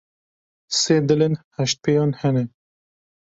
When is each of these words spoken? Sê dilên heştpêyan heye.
Sê 0.79 0.95
dilên 1.07 1.33
heştpêyan 1.55 2.11
heye. 2.19 2.43